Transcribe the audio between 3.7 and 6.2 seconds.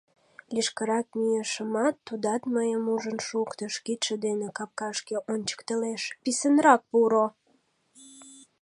кидше дене капкашке ончыктылеш: